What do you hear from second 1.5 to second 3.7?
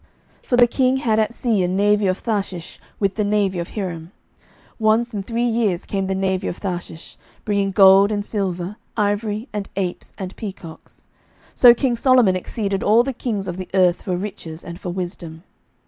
a navy of Tharshish with the navy